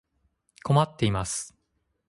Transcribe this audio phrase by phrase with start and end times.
[0.63, 1.55] 困っています。